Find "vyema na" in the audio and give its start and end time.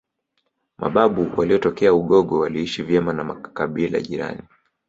2.83-3.23